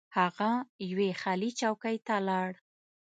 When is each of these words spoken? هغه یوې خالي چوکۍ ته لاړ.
هغه 0.17 0.51
یوې 0.89 1.09
خالي 1.21 1.49
چوکۍ 1.59 1.97
ته 2.07 2.15
لاړ. 2.27 2.49